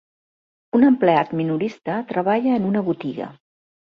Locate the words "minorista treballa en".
1.41-2.65